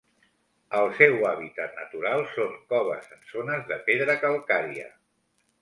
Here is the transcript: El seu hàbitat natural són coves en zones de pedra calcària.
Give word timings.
El 0.77 0.87
seu 0.99 1.27
hàbitat 1.31 1.77
natural 1.81 2.25
són 2.37 2.57
coves 2.73 3.13
en 3.19 3.23
zones 3.35 3.71
de 3.73 3.81
pedra 3.91 4.21
calcària. 4.25 4.91